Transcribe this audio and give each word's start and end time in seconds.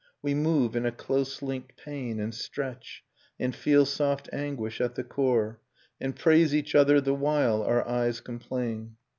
We 0.23 0.33
move 0.33 0.75
in 0.75 0.83
a 0.87 0.91
close 0.91 1.43
linked 1.43 1.77
pain, 1.77 2.19
And 2.19 2.33
stretch, 2.33 3.03
and 3.39 3.55
feel 3.55 3.85
soft 3.85 4.27
anguish 4.33 4.81
at 4.81 4.95
the 4.95 5.03
core, 5.03 5.59
And 5.99 6.15
praise 6.15 6.55
each 6.55 6.73
other 6.73 6.99
the 6.99 7.13
while 7.13 7.61
our 7.61 7.87
eyes 7.87 8.19
complain. 8.19 8.95